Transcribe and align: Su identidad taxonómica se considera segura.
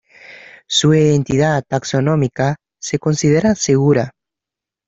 Su 0.65 0.95
identidad 0.95 1.63
taxonómica 1.63 2.55
se 2.79 2.97
considera 2.97 3.53
segura. 3.53 4.15